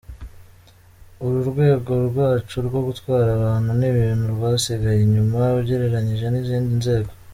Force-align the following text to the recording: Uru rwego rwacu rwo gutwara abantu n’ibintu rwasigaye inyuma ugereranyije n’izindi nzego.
Uru 1.25 1.39
rwego 1.49 1.91
rwacu 2.07 2.57
rwo 2.67 2.79
gutwara 2.87 3.29
abantu 3.37 3.71
n’ibintu 3.79 4.25
rwasigaye 4.33 4.99
inyuma 5.03 5.39
ugereranyije 5.59 6.27
n’izindi 6.29 6.73
nzego. 6.81 7.11